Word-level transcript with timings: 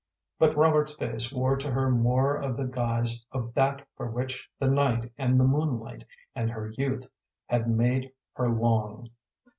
But 0.39 0.55
Robert's 0.55 0.95
face 0.95 1.31
wore 1.31 1.57
to 1.57 1.69
her 1.69 1.91
more 1.91 2.35
of 2.35 2.57
the 2.57 2.65
guise 2.65 3.23
of 3.31 3.53
that 3.53 3.85
for 3.95 4.09
which 4.09 4.49
the 4.57 4.67
night 4.67 5.13
and 5.15 5.39
the 5.39 5.43
moonlight, 5.43 6.05
and 6.33 6.49
her 6.49 6.69
youth, 6.75 7.05
had 7.45 7.69
made 7.69 8.11
her 8.33 8.49
long. 8.49 9.11